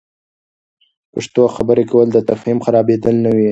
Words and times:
پښتو 1.13 1.43
خبرې 1.55 1.83
کول، 1.91 2.07
د 2.13 2.17
تفهم 2.29 2.57
خرابیدل 2.65 3.15
نه 3.25 3.31
وي. 3.37 3.49